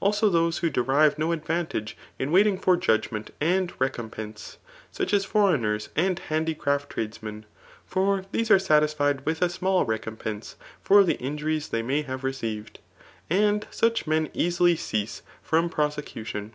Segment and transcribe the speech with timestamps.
[0.00, 4.56] Also those who derirei no advantage in waiting for judgment and recompence^
[4.90, 7.44] sach as foreigners and handicraft tradesmen;
[7.84, 12.78] for these ans satisfied with a small recompense for the injuries they nay have recced,
[13.28, 16.52] and such men eastty cease from pro ipcution.